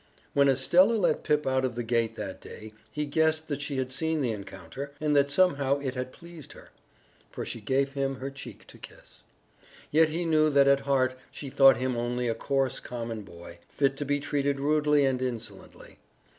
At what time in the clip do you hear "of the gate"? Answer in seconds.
1.63-2.15